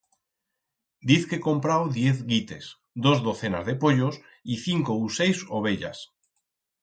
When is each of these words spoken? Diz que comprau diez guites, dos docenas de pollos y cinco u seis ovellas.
Diz 1.09 1.25
que 1.33 1.37
comprau 1.47 1.83
diez 1.97 2.23
guites, 2.31 2.71
dos 3.07 3.21
docenas 3.27 3.67
de 3.69 3.77
pollos 3.83 4.17
y 4.55 4.59
cinco 4.65 4.97
u 5.05 5.13
seis 5.19 5.45
ovellas. 5.59 6.01